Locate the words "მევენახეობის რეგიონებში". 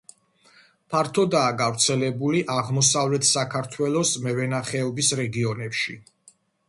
4.25-5.97